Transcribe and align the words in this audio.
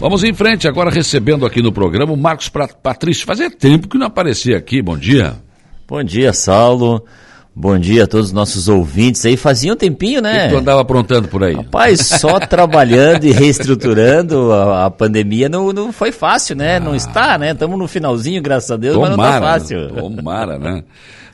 Vamos 0.00 0.22
em 0.22 0.32
frente, 0.32 0.68
agora 0.68 0.90
recebendo 0.90 1.44
aqui 1.44 1.60
no 1.60 1.72
programa 1.72 2.12
o 2.12 2.16
Marcos 2.16 2.48
Patrício. 2.48 3.26
Fazia 3.26 3.50
tempo 3.50 3.88
que 3.88 3.98
não 3.98 4.06
aparecia 4.06 4.56
aqui. 4.56 4.80
Bom 4.80 4.96
dia. 4.96 5.34
Bom 5.88 6.04
dia, 6.04 6.32
Saulo. 6.32 7.04
Bom 7.52 7.76
dia 7.76 8.04
a 8.04 8.06
todos 8.06 8.26
os 8.26 8.32
nossos 8.32 8.68
ouvintes 8.68 9.26
aí. 9.26 9.36
Fazia 9.36 9.72
um 9.72 9.76
tempinho, 9.76 10.22
né? 10.22 10.46
Que 10.46 10.54
tu 10.54 10.58
andava 10.58 10.80
aprontando 10.82 11.26
por 11.26 11.42
aí? 11.42 11.54
Rapaz, 11.54 12.06
só 12.06 12.38
trabalhando 12.46 13.24
e 13.24 13.32
reestruturando. 13.32 14.52
A, 14.52 14.86
a 14.86 14.90
pandemia 14.90 15.48
não, 15.48 15.72
não 15.72 15.92
foi 15.92 16.12
fácil, 16.12 16.54
né? 16.54 16.76
Ah. 16.76 16.80
Não 16.80 16.94
está, 16.94 17.36
né? 17.36 17.50
Estamos 17.50 17.76
no 17.76 17.88
finalzinho, 17.88 18.40
graças 18.40 18.70
a 18.70 18.76
Deus, 18.76 18.94
tomara, 18.94 19.16
mas 19.16 19.26
não 19.26 19.34
está 19.34 19.52
fácil. 19.52 20.14
Tomara, 20.14 20.58
né? 20.60 20.84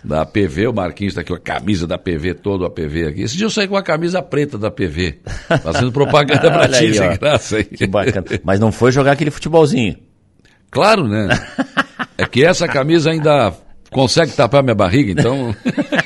Da 0.05 0.27
PV, 0.27 0.67
o 0.67 0.73
Marquinhos 0.73 1.13
está 1.13 1.23
aqui 1.23 1.31
com 1.31 1.37
a 1.37 1.41
camisa 1.41 1.87
da 1.87 1.97
PV, 1.97 2.35
todo 2.35 2.67
a 2.67 2.71
PV 2.71 3.07
aqui. 3.07 3.23
Esse 3.23 3.39
dia 3.39 3.47
eu 3.47 3.51
saí 3.51 3.67
com 3.67 3.77
a 3.77 3.83
camisa 3.83 4.21
preta 4.21 4.59
da 4.59 4.71
PV, 4.71 5.21
fazendo 5.63 5.91
propaganda 5.91 6.51
pra 6.51 6.69
ti, 6.69 6.85
aí, 6.85 6.95
sem 6.95 7.17
graça 7.17 7.57
aí. 7.57 7.65
Que 7.65 7.87
bacana. 7.87 8.27
Mas 8.45 8.61
não 8.61 8.71
foi 8.71 8.93
jogar 8.93 9.13
aquele 9.13 9.31
futebolzinho. 9.31 9.97
Claro, 10.71 11.09
né? 11.09 11.29
É 12.19 12.27
que 12.27 12.45
essa 12.45 12.69
camisa 12.69 13.11
ainda 13.11 13.55
consegue 13.91 14.33
tapar 14.33 14.63
minha 14.63 14.75
barriga, 14.75 15.13
então. 15.13 15.57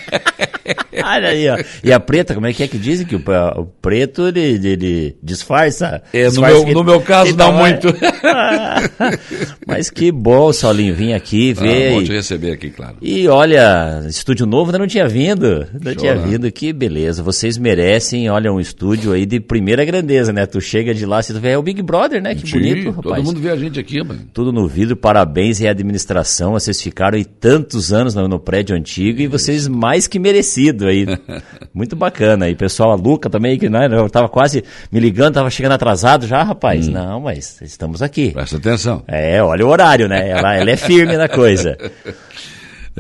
Olha 1.04 1.28
aí, 1.28 1.48
ó. 1.48 1.58
E 1.82 1.92
a 1.92 2.00
preta, 2.00 2.34
como 2.34 2.46
é 2.46 2.52
que 2.52 2.62
é 2.62 2.68
que 2.68 2.78
dizem 2.78 3.06
que 3.06 3.16
o, 3.16 3.22
o 3.56 3.64
preto 3.64 4.28
ele, 4.28 4.40
ele, 4.40 5.16
disfarça? 5.22 6.02
É, 6.12 6.26
disfarça 6.26 6.58
no, 6.58 6.64
meu, 6.64 6.74
no 6.74 6.84
meu 6.84 7.00
caso 7.00 7.30
então, 7.30 7.52
não 7.52 7.58
muito. 7.58 7.88
Mas 9.66 9.90
que 9.90 10.10
bom, 10.10 10.52
Saulinho, 10.52 10.94
vim 10.94 11.12
aqui 11.12 11.54
ah, 11.56 11.60
ver. 11.60 11.88
Ah, 11.88 11.94
bom 11.94 12.04
te 12.04 12.12
receber 12.12 12.52
aqui, 12.52 12.70
claro. 12.70 12.96
E 13.00 13.28
olha, 13.28 14.02
estúdio 14.08 14.46
novo 14.46 14.66
ainda 14.70 14.78
não 14.78 14.86
tinha 14.86 15.08
vindo. 15.08 15.66
Não 15.72 15.92
Show, 15.92 15.96
tinha 15.96 16.14
né? 16.14 16.26
vindo, 16.26 16.50
que 16.50 16.72
beleza. 16.72 17.22
Vocês 17.22 17.58
merecem, 17.58 18.28
olha, 18.30 18.52
um 18.52 18.60
estúdio 18.60 19.12
aí 19.12 19.26
de 19.26 19.40
primeira 19.40 19.84
grandeza, 19.84 20.32
né? 20.32 20.46
Tu 20.46 20.60
chega 20.60 20.94
de 20.94 21.06
lá, 21.06 21.22
você 21.22 21.32
vê, 21.34 21.50
é 21.50 21.58
o 21.58 21.62
Big 21.62 21.82
Brother, 21.82 22.22
né? 22.22 22.34
Que 22.34 22.46
Sim, 22.46 22.58
bonito, 22.58 22.90
rapaz. 22.90 23.16
Todo 23.16 23.24
mundo 23.24 23.40
vê 23.40 23.50
a 23.50 23.56
gente 23.56 23.78
aqui, 23.78 24.02
mano. 24.02 24.20
Tudo 24.32 24.52
no 24.52 24.66
vidro, 24.66 24.96
parabéns 24.96 25.60
e 25.60 25.68
a 25.68 25.70
administração. 25.70 26.52
Vocês 26.52 26.80
ficaram 26.80 27.16
aí 27.16 27.24
tantos 27.24 27.92
anos 27.92 28.14
no, 28.14 28.26
no 28.26 28.38
prédio 28.38 28.76
antigo 28.76 29.20
e 29.20 29.26
vocês 29.26 29.68
mais 29.68 30.06
que 30.06 30.18
merecido 30.18 30.87
aí. 30.88 31.06
Muito 31.72 31.94
bacana. 31.94 32.48
E 32.48 32.54
pessoal, 32.54 32.92
a 32.92 32.94
Luca 32.94 33.30
também, 33.30 33.58
que 33.58 33.68
né, 33.68 33.88
eu 33.90 34.08
tava 34.08 34.28
quase 34.28 34.64
me 34.90 34.98
ligando, 35.00 35.34
tava 35.34 35.50
chegando 35.50 35.72
atrasado 35.72 36.26
já, 36.26 36.42
rapaz. 36.42 36.88
Hum. 36.88 36.92
Não, 36.92 37.20
mas 37.20 37.60
estamos 37.62 38.02
aqui. 38.02 38.30
Presta 38.32 38.56
atenção. 38.56 39.02
É, 39.06 39.42
olha 39.42 39.66
o 39.66 39.68
horário, 39.68 40.08
né? 40.08 40.28
Ela, 40.28 40.56
ela 40.56 40.70
é 40.70 40.76
firme 40.76 41.16
na 41.16 41.28
coisa. 41.28 41.76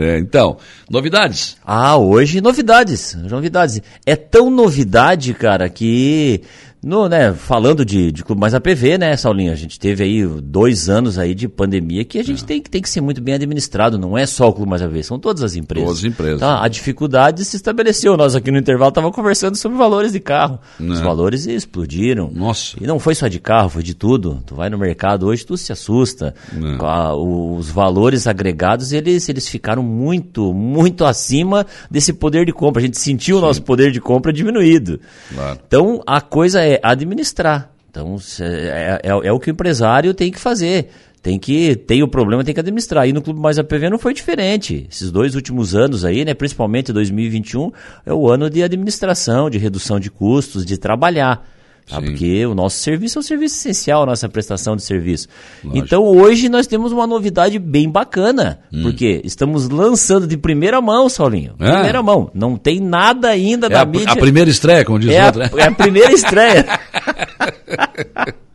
É, 0.00 0.16
então, 0.16 0.58
novidades? 0.88 1.56
Ah, 1.66 1.96
hoje 1.96 2.40
novidades, 2.40 3.16
novidades. 3.16 3.82
É 4.06 4.14
tão 4.14 4.48
novidade, 4.48 5.34
cara, 5.34 5.68
que 5.68 6.40
no, 6.82 7.08
né, 7.08 7.32
falando 7.32 7.84
de, 7.84 8.12
de 8.12 8.22
clube 8.22 8.40
mais 8.40 8.54
APV, 8.54 8.98
né, 8.98 9.16
Saulinho? 9.16 9.52
A 9.52 9.56
gente 9.56 9.78
teve 9.80 10.04
aí 10.04 10.24
dois 10.24 10.88
anos 10.88 11.18
aí 11.18 11.34
de 11.34 11.48
pandemia 11.48 12.04
que 12.04 12.18
a 12.18 12.22
gente 12.22 12.44
é. 12.44 12.46
tem, 12.46 12.62
tem 12.62 12.80
que 12.80 12.88
ser 12.88 13.00
muito 13.00 13.20
bem 13.20 13.34
administrado, 13.34 13.98
não 13.98 14.16
é 14.16 14.26
só 14.26 14.48
o 14.48 14.52
clube 14.52 14.70
mais 14.70 14.82
APV, 14.82 15.02
são 15.02 15.18
todas 15.18 15.42
as 15.42 15.56
empresas. 15.56 15.88
Todas 15.88 15.98
as 15.98 16.04
empresas. 16.04 16.40
Tá, 16.40 16.62
a 16.62 16.68
dificuldade 16.68 17.44
se 17.44 17.56
estabeleceu. 17.56 18.16
Nós 18.16 18.36
aqui 18.36 18.50
no 18.50 18.58
intervalo 18.58 18.90
estávamos 18.90 19.14
conversando 19.14 19.56
sobre 19.56 19.76
valores 19.76 20.12
de 20.12 20.20
carro. 20.20 20.60
Os 20.78 21.00
valores 21.00 21.46
explodiram. 21.46 22.30
Nossa. 22.32 22.76
E 22.80 22.86
não 22.86 22.98
foi 22.98 23.14
só 23.14 23.26
de 23.26 23.40
carro, 23.40 23.70
foi 23.70 23.82
de 23.82 23.94
tudo. 23.94 24.42
Tu 24.46 24.54
vai 24.54 24.70
no 24.70 24.78
mercado 24.78 25.26
hoje, 25.26 25.44
tu 25.44 25.56
se 25.56 25.72
assusta. 25.72 26.34
É. 26.54 27.12
Os 27.12 27.70
valores 27.70 28.26
agregados, 28.26 28.92
eles, 28.92 29.28
eles 29.28 29.48
ficaram 29.48 29.82
muito, 29.82 30.52
muito 30.54 31.04
acima 31.04 31.66
desse 31.90 32.12
poder 32.12 32.46
de 32.46 32.52
compra. 32.52 32.80
A 32.80 32.84
gente 32.84 32.98
sentiu 32.98 33.36
Sim. 33.36 33.42
o 33.42 33.46
nosso 33.46 33.62
poder 33.62 33.90
de 33.90 34.00
compra 34.00 34.32
diminuído. 34.32 35.00
Claro. 35.34 35.58
Então, 35.66 36.02
a 36.06 36.20
coisa 36.20 36.62
é 36.62 36.67
administrar. 36.82 37.70
Então, 37.90 38.16
é, 38.40 39.00
é, 39.02 39.08
é, 39.08 39.32
o 39.32 39.40
que 39.40 39.50
o 39.50 39.52
empresário 39.52 40.12
tem 40.12 40.30
que 40.30 40.38
fazer. 40.38 40.88
Tem 41.20 41.38
que, 41.38 41.74
tem 41.74 42.02
o 42.02 42.08
problema, 42.08 42.44
tem 42.44 42.54
que 42.54 42.60
administrar. 42.60 43.08
E 43.08 43.12
no 43.12 43.20
Clube 43.20 43.40
Mais 43.40 43.58
APV 43.58 43.90
não 43.90 43.98
foi 43.98 44.14
diferente. 44.14 44.86
Esses 44.90 45.10
dois 45.10 45.34
últimos 45.34 45.74
anos 45.74 46.04
aí, 46.04 46.24
né, 46.24 46.32
principalmente 46.32 46.92
2021, 46.92 47.72
é 48.06 48.12
o 48.12 48.30
ano 48.30 48.48
de 48.48 48.62
administração, 48.62 49.50
de 49.50 49.58
redução 49.58 49.98
de 49.98 50.10
custos, 50.10 50.64
de 50.64 50.78
trabalhar. 50.78 51.44
Tá? 51.88 52.00
Porque 52.00 52.44
o 52.44 52.54
nosso 52.54 52.78
serviço 52.78 53.18
é 53.18 53.20
um 53.20 53.22
serviço 53.22 53.56
essencial, 53.56 54.02
a 54.02 54.06
nossa 54.06 54.28
prestação 54.28 54.76
de 54.76 54.82
serviço. 54.82 55.28
Lógico. 55.64 55.84
Então 55.84 56.04
hoje 56.04 56.48
nós 56.48 56.66
temos 56.66 56.92
uma 56.92 57.06
novidade 57.06 57.58
bem 57.58 57.88
bacana, 57.88 58.60
hum. 58.72 58.82
porque 58.82 59.22
estamos 59.24 59.68
lançando 59.68 60.26
de 60.26 60.36
primeira 60.36 60.80
mão, 60.80 61.08
Saulinho. 61.08 61.54
É. 61.58 61.72
Primeira 61.72 62.02
mão. 62.02 62.30
Não 62.34 62.56
tem 62.56 62.80
nada 62.80 63.28
ainda 63.28 63.66
é 63.66 63.70
da 63.70 63.82
a, 63.82 63.84
mídia. 63.86 64.12
A 64.12 64.16
primeira 64.16 64.50
estreia, 64.50 64.84
como 64.84 64.98
diz 64.98 65.10
é 65.10 65.22
o 65.22 65.26
outro. 65.26 65.40
Né? 65.40 65.50
É 65.56 65.64
a 65.64 65.72
primeira 65.72 66.12
estreia. 66.12 66.66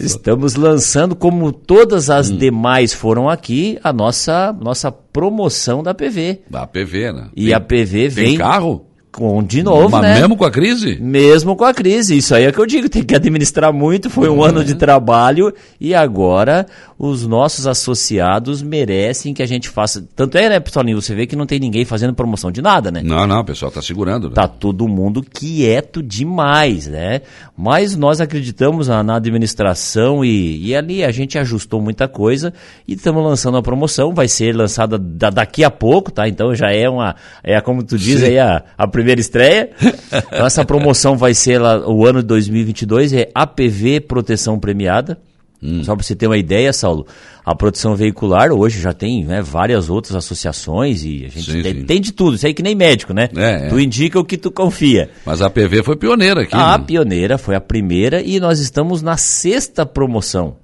Estamos 0.00 0.54
lançando, 0.54 1.14
como 1.14 1.52
todas 1.52 2.10
as 2.10 2.30
hum. 2.30 2.36
demais 2.36 2.92
foram 2.92 3.28
aqui, 3.28 3.78
a 3.82 3.92
nossa, 3.92 4.52
nossa 4.52 4.90
promoção 4.90 5.82
da 5.82 5.94
PV. 5.94 6.42
Da 6.48 6.66
PV, 6.66 7.12
né? 7.12 7.28
E 7.36 7.46
tem, 7.46 7.54
a 7.54 7.60
PV 7.60 8.08
vem. 8.08 8.28
Tem 8.30 8.38
carro? 8.38 8.86
Com, 9.14 9.44
de 9.44 9.62
novo, 9.62 9.90
Mas 9.90 10.02
né? 10.02 10.20
mesmo 10.20 10.36
com 10.36 10.44
a 10.44 10.50
crise? 10.50 10.98
Mesmo 11.00 11.54
com 11.54 11.64
a 11.64 11.72
crise. 11.72 12.16
Isso 12.16 12.34
aí 12.34 12.46
é 12.46 12.52
que 12.52 12.58
eu 12.58 12.66
digo, 12.66 12.88
tem 12.88 13.04
que 13.04 13.14
administrar 13.14 13.72
muito. 13.72 14.10
Foi 14.10 14.28
um 14.28 14.44
é. 14.44 14.48
ano 14.48 14.64
de 14.64 14.74
trabalho 14.74 15.54
e 15.80 15.94
agora 15.94 16.66
os 16.98 17.24
nossos 17.24 17.66
associados 17.66 18.60
merecem 18.60 19.32
que 19.32 19.42
a 19.42 19.46
gente 19.46 19.68
faça. 19.68 20.04
Tanto 20.16 20.36
é, 20.36 20.48
né, 20.48 20.58
pessoal? 20.58 20.84
Você 20.94 21.14
vê 21.14 21.26
que 21.26 21.36
não 21.36 21.46
tem 21.46 21.60
ninguém 21.60 21.84
fazendo 21.84 22.12
promoção 22.12 22.50
de 22.50 22.60
nada, 22.60 22.90
né? 22.90 23.02
Não, 23.04 23.24
não, 23.24 23.40
o 23.40 23.44
pessoal 23.44 23.70
tá 23.70 23.80
segurando. 23.80 24.28
Né? 24.28 24.34
Tá 24.34 24.48
todo 24.48 24.88
mundo 24.88 25.22
quieto 25.22 26.02
demais, 26.02 26.88
né? 26.88 27.20
Mas 27.56 27.94
nós 27.94 28.20
acreditamos 28.20 28.88
na, 28.88 29.02
na 29.02 29.16
administração 29.16 30.24
e, 30.24 30.66
e, 30.66 30.74
ali 30.74 31.04
a 31.04 31.12
gente 31.12 31.38
ajustou 31.38 31.80
muita 31.80 32.08
coisa 32.08 32.52
e 32.86 32.94
estamos 32.94 33.22
lançando 33.22 33.58
a 33.58 33.62
promoção. 33.62 34.12
Vai 34.12 34.26
ser 34.26 34.56
lançada 34.56 34.98
da, 34.98 35.30
daqui 35.30 35.62
a 35.62 35.70
pouco, 35.70 36.10
tá? 36.10 36.28
Então 36.28 36.52
já 36.52 36.72
é 36.72 36.88
uma. 36.88 37.14
É 37.44 37.60
como 37.60 37.84
tu 37.84 37.96
diz 37.96 38.20
Sim. 38.20 38.26
aí, 38.26 38.38
a, 38.40 38.62
a 38.76 38.88
primeira 38.88 39.03
primeira 39.04 39.20
estreia. 39.20 39.70
Então, 40.14 40.46
essa 40.46 40.64
promoção 40.64 41.16
vai 41.16 41.34
ser 41.34 41.58
lá, 41.58 41.88
o 41.88 42.06
ano 42.06 42.20
de 42.20 42.26
2022, 42.28 43.12
é 43.12 43.30
APV 43.34 44.00
Proteção 44.00 44.58
Premiada. 44.58 45.18
Hum. 45.62 45.82
Só 45.82 45.94
para 45.94 46.04
você 46.04 46.14
ter 46.14 46.26
uma 46.26 46.36
ideia, 46.36 46.72
Saulo, 46.72 47.06
a 47.44 47.54
proteção 47.54 47.96
veicular 47.96 48.52
hoje 48.52 48.80
já 48.80 48.92
tem 48.92 49.24
né, 49.24 49.42
várias 49.42 49.90
outras 49.90 50.14
associações 50.14 51.04
e 51.04 51.24
a 51.24 51.28
gente 51.28 51.50
sim, 51.50 51.62
tem, 51.62 51.74
sim. 51.74 51.84
tem, 51.84 52.00
de 52.00 52.12
tudo. 52.12 52.36
Isso 52.36 52.46
aí 52.46 52.54
que 52.54 52.62
nem 52.62 52.74
médico, 52.74 53.12
né? 53.12 53.28
É, 53.36 53.66
é. 53.66 53.68
Tu 53.68 53.80
indica 53.80 54.18
o 54.18 54.24
que 54.24 54.36
tu 54.36 54.50
confia. 54.50 55.10
Mas 55.24 55.42
a 55.42 55.46
APV 55.46 55.82
foi 55.82 55.96
pioneira 55.96 56.42
aqui. 56.42 56.54
A 56.54 56.78
né? 56.78 56.84
pioneira 56.86 57.38
foi 57.38 57.54
a 57.54 57.60
primeira 57.60 58.22
e 58.22 58.38
nós 58.38 58.60
estamos 58.60 59.02
na 59.02 59.16
sexta 59.16 59.84
promoção. 59.84 60.56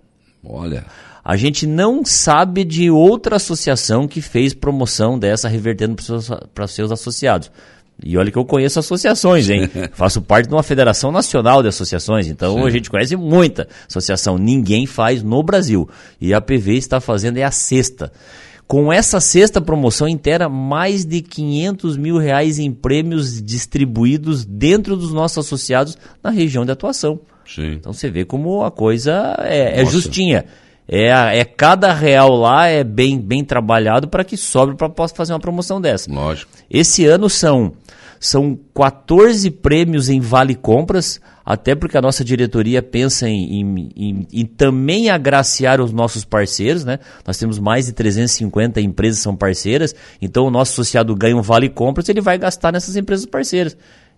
Olha. 0.44 0.84
A 1.24 1.36
gente 1.36 1.66
não 1.66 2.04
sabe 2.04 2.64
de 2.64 2.90
outra 2.90 3.36
associação 3.36 4.08
que 4.08 4.22
fez 4.22 4.54
promoção 4.54 5.18
dessa 5.18 5.48
revertendo 5.48 5.96
para 6.54 6.66
seus 6.66 6.90
associados. 6.90 7.50
E 8.04 8.16
olha 8.16 8.30
que 8.30 8.38
eu 8.38 8.44
conheço 8.44 8.78
associações, 8.78 9.48
hein? 9.50 9.68
Faço 9.92 10.22
parte 10.22 10.48
de 10.48 10.54
uma 10.54 10.62
federação 10.62 11.12
nacional 11.12 11.62
de 11.62 11.68
associações, 11.68 12.26
então 12.26 12.54
Sim. 12.54 12.66
a 12.66 12.70
gente 12.70 12.90
conhece 12.90 13.16
muita 13.16 13.68
associação. 13.88 14.38
Ninguém 14.38 14.86
faz 14.86 15.22
no 15.22 15.42
Brasil. 15.42 15.88
E 16.20 16.32
a 16.32 16.40
PV 16.40 16.76
está 16.76 17.00
fazendo 17.00 17.36
é 17.38 17.42
a 17.42 17.50
sexta. 17.50 18.12
Com 18.66 18.92
essa 18.92 19.18
sexta 19.18 19.60
promoção 19.60 20.06
inteira, 20.06 20.48
mais 20.48 21.04
de 21.04 21.20
500 21.20 21.96
mil 21.96 22.18
reais 22.18 22.58
em 22.58 22.72
prêmios 22.72 23.42
distribuídos 23.42 24.44
dentro 24.44 24.96
dos 24.96 25.12
nossos 25.12 25.44
associados 25.44 25.98
na 26.22 26.30
região 26.30 26.64
de 26.64 26.70
atuação. 26.70 27.18
Sim. 27.44 27.72
Então 27.72 27.92
você 27.92 28.08
vê 28.08 28.24
como 28.24 28.62
a 28.62 28.70
coisa 28.70 29.36
é, 29.40 29.80
é 29.80 29.84
justinha. 29.84 30.44
É, 30.92 31.38
é 31.38 31.44
cada 31.44 31.92
real 31.92 32.34
lá 32.34 32.66
é 32.66 32.82
bem, 32.82 33.16
bem 33.20 33.44
trabalhado 33.44 34.08
para 34.08 34.24
que 34.24 34.36
sobre 34.36 34.74
para 34.74 34.88
possa 34.88 35.14
fazer 35.14 35.32
uma 35.32 35.38
promoção 35.38 35.80
dessa. 35.80 36.12
Lógico. 36.12 36.50
Esse 36.68 37.06
ano 37.06 37.30
são 37.30 37.72
são 38.18 38.58
14 38.74 39.50
prêmios 39.50 40.10
em 40.10 40.20
vale 40.20 40.54
compras, 40.54 41.20
até 41.46 41.74
porque 41.74 41.96
a 41.96 42.02
nossa 42.02 42.22
diretoria 42.22 42.82
pensa 42.82 43.26
em, 43.26 43.60
em, 43.60 43.92
em, 43.97 44.26
em, 44.30 44.44
também 44.44 45.09
agraciar 45.09 45.80
os 45.80 45.91
nossos 45.91 46.22
parceiros, 46.22 46.84
né? 46.84 46.98
Nós 47.26 47.38
temos 47.38 47.59
mais 47.59 47.86
de 47.86 47.92
350 47.92 48.78
empresas 48.80 49.20
que 49.20 49.22
são 49.22 49.34
parceiras, 49.34 49.94
então 50.20 50.44
o 50.44 50.50
nosso 50.50 50.72
associado 50.72 51.15
ganha 51.15 51.34
um 51.36 51.41
vale 51.41 51.70
compras, 51.70 52.10
ele 52.10 52.20
vai 52.20 52.36
gastar 52.36 52.72
nessas 52.72 52.94
empresas 52.94 53.24
parceiras. 53.24 53.74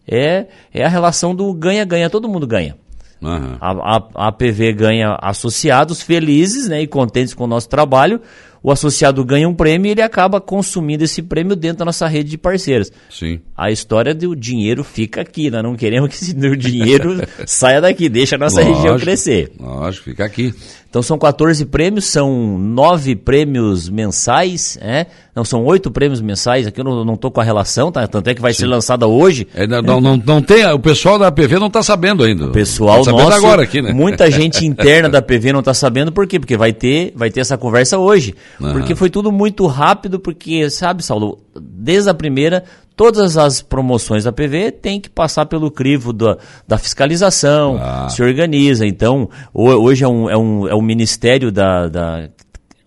É, 0.08 0.46
é 0.74 0.84
a 0.84 0.88
relação 0.88 1.32
do 1.32 1.52
ganha-ganha, 1.54 2.10
todo 2.10 2.28
mundo 2.28 2.46
ganha. 2.46 2.76
Uhum. 3.22 3.56
A, 3.60 3.96
a, 3.96 4.28
a 4.28 4.32
ganha 4.72 5.16
associados 5.22 6.02
felizes 6.02 6.68
né, 6.68 6.82
e 6.82 6.86
contentes 6.86 7.32
com 7.34 7.44
o 7.44 7.46
nosso 7.46 7.68
trabalho. 7.68 8.20
O 8.62 8.70
associado 8.70 9.24
ganha 9.24 9.48
um 9.48 9.54
prêmio 9.54 9.88
e 9.88 9.92
ele 9.92 10.02
acaba 10.02 10.40
consumindo 10.40 11.02
esse 11.02 11.22
prêmio 11.22 11.56
dentro 11.56 11.78
da 11.78 11.84
nossa 11.86 12.06
rede 12.06 12.30
de 12.30 12.38
parceiros. 12.38 12.92
Sim. 13.10 13.40
A 13.56 13.70
história 13.70 14.14
do 14.14 14.36
dinheiro 14.36 14.84
fica 14.84 15.20
aqui, 15.20 15.50
nós 15.50 15.62
não 15.62 15.74
queremos 15.74 16.08
que 16.10 16.16
esse 16.16 16.32
dinheiro 16.56 17.20
saia 17.46 17.80
daqui, 17.80 18.08
deixa 18.08 18.36
a 18.36 18.38
nossa 18.38 18.60
lógico, 18.60 18.76
região 18.76 18.98
crescer. 18.98 19.52
Lógico, 19.58 20.04
fica 20.04 20.24
aqui. 20.24 20.54
Então 20.92 21.02
são 21.02 21.18
14 21.18 21.64
prêmios, 21.64 22.04
são 22.04 22.58
nove 22.58 23.16
prêmios 23.16 23.88
mensais, 23.88 24.78
é? 24.82 25.06
Não, 25.34 25.42
são 25.42 25.64
oito 25.64 25.90
prêmios 25.90 26.20
mensais, 26.20 26.66
aqui 26.66 26.78
eu 26.78 26.84
não 26.84 27.14
estou 27.14 27.30
com 27.30 27.40
a 27.40 27.44
relação, 27.44 27.90
tá? 27.90 28.06
tanto 28.06 28.28
é 28.28 28.34
que 28.34 28.42
vai 28.42 28.52
Sim. 28.52 28.60
ser 28.60 28.66
lançada 28.66 29.06
hoje. 29.06 29.48
É, 29.54 29.66
não, 29.66 29.80
não, 29.80 30.00
não, 30.02 30.16
não, 30.18 30.42
tem, 30.42 30.66
o 30.66 30.78
pessoal 30.78 31.18
da 31.18 31.32
PV 31.32 31.58
não 31.58 31.68
está 31.68 31.82
sabendo 31.82 32.22
ainda. 32.22 32.44
O 32.44 32.50
pessoal 32.50 33.02
tá 33.02 33.10
nosso, 33.10 33.32
agora 33.32 33.62
aqui, 33.62 33.80
né? 33.80 33.90
muita 33.94 34.30
gente 34.30 34.66
interna 34.68 35.08
da 35.08 35.22
PV 35.22 35.54
não 35.54 35.60
está 35.60 35.72
sabendo, 35.72 36.12
por 36.12 36.26
quê? 36.26 36.38
Porque 36.38 36.58
vai 36.58 36.74
ter, 36.74 37.14
vai 37.16 37.30
ter 37.30 37.40
essa 37.40 37.56
conversa 37.56 37.96
hoje. 37.96 38.34
Uhum. 38.60 38.72
Porque 38.72 38.94
foi 38.94 39.10
tudo 39.10 39.30
muito 39.32 39.66
rápido, 39.66 40.18
porque, 40.18 40.68
sabe, 40.70 41.02
Saulo, 41.02 41.38
desde 41.60 42.10
a 42.10 42.14
primeira, 42.14 42.64
todas 42.96 43.36
as 43.36 43.62
promoções 43.62 44.24
da 44.24 44.32
PV 44.32 44.72
têm 44.72 45.00
que 45.00 45.10
passar 45.10 45.46
pelo 45.46 45.70
crivo 45.70 46.12
da, 46.12 46.36
da 46.66 46.78
fiscalização, 46.78 47.78
ah. 47.80 48.08
se 48.08 48.22
organiza. 48.22 48.86
Então, 48.86 49.28
hoje 49.52 50.04
é 50.04 50.08
um, 50.08 50.30
é 50.30 50.36
um, 50.36 50.68
é 50.68 50.74
um 50.74 50.82
ministério 50.82 51.50
da, 51.50 51.88
da 51.88 52.28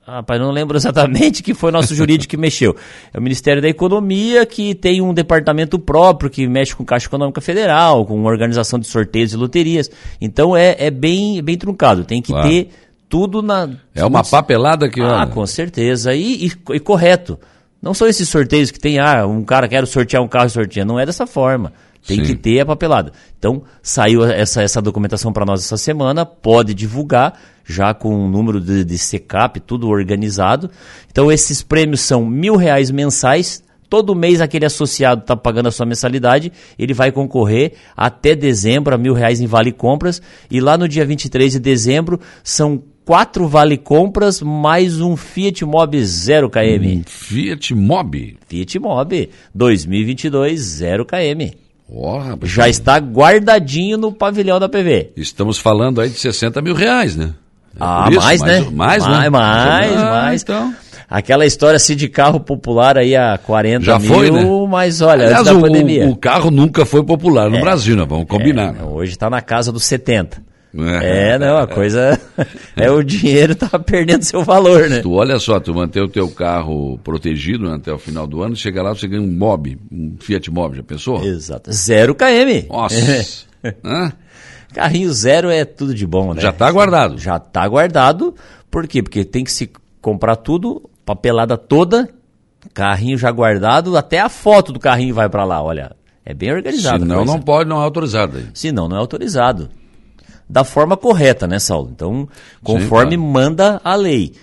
Rapaz, 0.08 0.40
não 0.40 0.52
lembro 0.52 0.78
exatamente 0.78 1.42
que 1.42 1.56
foi 1.56 1.72
nosso 1.72 1.96
jurídico 1.96 2.30
que 2.30 2.38
mexeu. 2.38 2.76
É 3.12 3.18
o 3.18 3.22
Ministério 3.22 3.62
da 3.62 3.68
Economia 3.68 4.46
que 4.46 4.76
tem 4.76 5.02
um 5.02 5.14
departamento 5.14 5.80
próprio 5.80 6.30
que 6.30 6.48
mexe 6.48 6.76
com 6.76 6.86
Caixa 6.86 7.08
Econômica 7.08 7.42
Federal, 7.42 8.06
com 8.06 8.24
organização 8.24 8.78
de 8.78 8.86
sorteios 8.86 9.34
e 9.34 9.38
loterias. 9.38 9.90
Então 10.22 10.56
é, 10.56 10.76
é 10.78 10.92
bem, 10.92 11.42
bem 11.42 11.58
truncado. 11.58 12.04
Tem 12.04 12.22
que 12.22 12.32
claro. 12.32 12.48
ter 12.48 12.70
tudo 13.16 13.42
na. 13.42 13.70
É 13.94 14.04
uma 14.04 14.26
papelada 14.26 14.90
que. 14.90 15.02
Ah, 15.02 15.26
com 15.26 15.48
certeza. 15.48 16.14
E, 16.14 16.48
e, 16.48 16.52
e, 16.74 16.80
correto. 16.82 17.40
Não 17.82 17.94
são 17.94 18.10
esses 18.10 18.28
sorteios 18.28 18.72
que 18.72 18.80
tem, 18.80 19.00
ah, 19.00 19.26
um 19.26 19.42
cara 19.42 19.70
quer 19.70 19.88
sortear 19.88 20.22
um 20.22 20.28
carro 20.28 20.48
e 20.48 20.50
sorteia. 20.50 20.86
Não 20.86 21.00
é 21.00 21.06
dessa 21.06 21.26
forma. 21.26 21.72
Tem 22.06 22.18
Sim. 22.18 22.26
que 22.26 22.36
ter 22.36 22.60
a 22.60 22.66
papelada. 22.66 23.14
Então, 23.40 23.64
saiu 23.82 24.26
essa, 24.26 24.62
essa 24.62 24.82
documentação 24.82 25.32
para 25.32 25.46
nós 25.46 25.64
essa 25.64 25.78
semana, 25.78 26.26
pode 26.26 26.74
divulgar, 26.74 27.40
já 27.64 27.94
com 27.94 28.10
o 28.10 28.26
um 28.26 28.28
número 28.28 28.60
de, 28.60 28.84
de 28.84 28.98
SECAP, 28.98 29.62
tudo 29.62 29.88
organizado. 29.88 30.70
Então, 31.10 31.32
esses 31.32 31.64
prêmios 31.64 32.02
são 32.02 32.26
mil 32.26 32.58
reais 32.58 32.92
mensais, 32.92 33.64
todo 33.90 34.14
mês 34.14 34.42
aquele 34.42 34.66
associado 34.66 35.22
está 35.22 35.38
pagando 35.38 35.68
a 35.68 35.72
sua 35.72 35.86
mensalidade, 35.86 36.52
ele 36.78 36.94
vai 36.94 37.14
concorrer 37.14 37.76
até 37.96 38.36
dezembro 38.36 38.94
a 38.94 38.98
mil 38.98 39.14
reais 39.14 39.40
em 39.40 39.48
vale 39.48 39.72
compras 39.72 40.22
e 40.52 40.60
lá 40.60 40.78
no 40.78 40.88
dia 40.88 41.06
23 41.06 41.54
de 41.54 41.60
dezembro 41.60 42.20
são 42.44 42.84
quatro 43.06 43.48
vale 43.48 43.78
compras 43.78 44.42
mais 44.42 45.00
um 45.00 45.16
Fiat 45.16 45.64
Mobi 45.64 46.04
0 46.04 46.50
km. 46.50 47.04
Fiat 47.06 47.76
Mobi? 47.76 48.38
Fiat 48.48 48.80
Mobi 48.80 49.30
2022 49.54 50.60
0 50.60 51.06
km. 51.06 51.56
Oh, 51.88 52.20
Já 52.44 52.68
está 52.68 52.98
guardadinho 52.98 53.96
no 53.96 54.12
pavilhão 54.12 54.60
da 54.60 54.68
PV. 54.68 55.12
Estamos 55.16 55.60
falando 55.60 56.02
aí 56.02 56.10
de 56.10 56.18
60 56.18 56.60
mil 56.64 56.74
reais, 56.74 57.16
né? 57.16 57.36
É 57.76 57.78
ah, 57.80 58.08
isso, 58.10 58.20
mais, 58.20 58.42
né? 58.42 58.60
Mais, 58.72 59.06
mais, 59.06 59.24
né? 59.24 59.30
mais, 59.30 59.92
ah, 59.92 60.12
mais. 60.12 60.42
Então... 60.42 60.76
Aquela 61.08 61.46
história 61.46 61.78
assim 61.78 61.96
de 61.96 62.10
carro 62.10 62.40
popular 62.40 62.98
aí 62.98 63.16
a 63.16 63.38
40 63.38 63.86
Já 63.86 64.00
mil, 64.00 64.12
foi, 64.12 64.32
né? 64.32 64.44
mas 64.68 65.02
olha, 65.02 65.26
Aliás, 65.26 65.42
antes 65.42 65.54
da 65.54 65.60
o, 65.60 65.62
pandemia. 65.62 66.10
O 66.10 66.16
carro 66.16 66.50
nunca 66.50 66.84
foi 66.84 67.04
popular 67.04 67.52
no 67.52 67.58
é, 67.58 67.62
Brasil, 67.62 67.96
né? 67.96 68.04
Vamos 68.10 68.26
combinar. 68.26 68.76
É, 68.76 68.84
hoje 68.84 69.12
está 69.12 69.30
na 69.30 69.40
casa 69.40 69.72
dos 69.72 69.86
70. 69.86 70.42
É, 70.78 71.30
é, 71.30 71.40
não, 71.40 71.58
a 71.58 71.66
coisa 71.66 72.20
é 72.76 72.92
o 72.92 73.02
dinheiro 73.02 73.56
tá 73.56 73.80
perdendo 73.80 74.24
seu 74.24 74.44
valor, 74.44 74.90
né? 74.90 75.00
Tu 75.00 75.12
olha 75.12 75.40
só, 75.40 75.60
tu 75.60 75.74
manter 75.74 76.02
o 76.02 76.08
teu 76.08 76.30
carro 76.30 77.00
protegido 77.04 77.70
né, 77.70 77.76
até 77.76 77.94
o 77.94 77.98
final 77.98 78.28
do 78.28 78.42
ano, 78.42 78.56
chega 78.56 78.84
lá, 78.84 78.94
você 78.94 79.08
ganha 79.08 79.22
um 79.22 79.32
Mob, 79.32 79.78
um 79.92 80.16
Fiat 80.20 80.52
Mob, 80.52 80.76
já 80.76 80.84
pensou? 80.84 81.24
Exato, 81.24 81.72
zero 81.72 82.14
km. 82.14 82.68
Nossa! 82.70 83.46
Carrinho 84.74 85.14
zero 85.14 85.50
é 85.50 85.64
tudo 85.64 85.96
de 85.96 86.06
bom, 86.06 86.34
né? 86.34 86.42
Já 86.42 86.52
tá 86.52 86.70
guardado. 86.70 87.18
Já 87.18 87.40
tá 87.40 87.66
guardado, 87.66 88.36
por 88.70 88.86
quê? 88.86 89.02
Porque 89.02 89.24
tem 89.24 89.46
que 89.46 89.52
se 89.52 89.72
comprar 90.02 90.36
tudo, 90.36 90.90
papelada 91.06 91.58
toda, 91.58 92.10
carrinho 92.74 93.18
já 93.18 93.32
guardado, 93.32 93.96
até 93.96 94.20
a 94.20 94.28
foto 94.28 94.74
do 94.74 94.80
carrinho 94.80 95.16
vai 95.16 95.30
para 95.30 95.46
lá, 95.46 95.64
olha. 95.64 95.96
É 96.26 96.34
bem 96.34 96.52
organizado. 96.52 97.00
Senão 97.00 97.24
não 97.24 97.40
pode, 97.40 97.70
não 97.70 97.80
é 97.80 97.84
autorizado. 97.84 98.38
Aí. 98.38 98.48
Senão 98.54 98.90
não 98.90 98.98
é 98.98 99.00
autorizado 99.00 99.70
da 100.48 100.64
forma 100.64 100.96
correta, 100.96 101.48
né, 101.48 101.60
Saulo? 101.60 101.90
Então, 101.92 102.28
conforme 102.64 103.12
Sim, 103.12 103.18
manda 103.18 103.82
a 103.84 103.96
lei. 103.96 104.34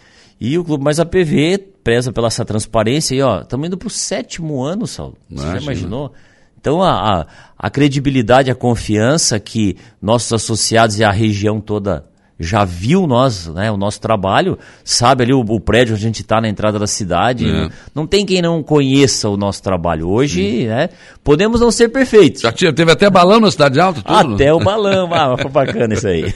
E 0.40 0.58
o 0.58 0.64
Clube 0.64 0.82
Mais 0.82 0.99
APV 0.99 1.58
preza 1.82 2.12
pela 2.12 2.28
essa 2.28 2.44
transparência 2.44 3.14
e, 3.14 3.22
ó, 3.22 3.40
estamos 3.40 3.66
indo 3.66 3.76
para 3.76 3.87
o 3.87 3.90
sétimo 3.90 4.62
ano, 4.62 4.87
Saulo. 4.87 5.16
Você 5.31 5.46
já 5.46 5.58
imaginou? 5.58 6.12
Então, 6.60 6.82
a, 6.82 7.20
a, 7.20 7.26
a 7.58 7.70
credibilidade, 7.70 8.50
a 8.50 8.54
confiança 8.54 9.38
que 9.40 9.76
nossos 10.00 10.32
associados 10.32 10.99
e 10.99 11.04
a 11.04 11.10
região 11.10 11.60
toda 11.60 12.05
já 12.43 12.65
viu 12.65 13.06
nós, 13.06 13.47
né, 13.47 13.71
o 13.71 13.77
nosso 13.77 14.00
trabalho, 14.00 14.59
sabe 14.85 15.23
ali 15.25 15.33
o, 15.33 15.41
o 15.41 15.61
prédio 15.61 15.94
onde 15.94 16.05
a 16.05 16.06
gente 16.06 16.23
está 16.23 16.41
na 16.41 16.49
entrada 16.49 16.79
da 16.79 16.87
cidade. 16.87 17.49
É. 17.49 17.53
Não, 17.53 17.71
não, 17.94 18.06
tem 18.06 18.27
quem 18.27 18.43
não 18.43 18.62
conheça 18.62 19.29
o 19.29 19.37
nosso 19.37 19.62
trabalho. 19.62 20.09
Hoje, 20.09 20.67
né, 20.67 20.89
podemos 21.23 21.61
não 21.61 21.71
ser 21.71 21.89
perfeitos. 21.91 22.43
Já 22.43 22.53
tinha, 22.53 22.73
teve 22.73 22.91
até 22.91 23.09
balão 23.09 23.41
na 23.41 23.50
Cidade 23.50 23.81
Alta? 23.81 24.03
Tudo, 24.03 24.35
até 24.35 24.53
o 24.53 24.59
balão, 24.59 25.09
ah, 25.12 25.37
foi 25.39 25.50
bacana 25.50 25.94
isso 25.94 26.09
aí. 26.09 26.35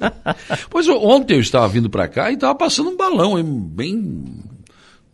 pois 0.70 0.88
ontem 0.88 1.34
eu 1.34 1.40
estava 1.40 1.66
vindo 1.68 1.90
para 1.90 2.08
cá 2.08 2.30
e 2.30 2.34
estava 2.34 2.54
passando 2.54 2.90
um 2.90 2.96
balão 2.96 3.42
bem... 3.42 4.24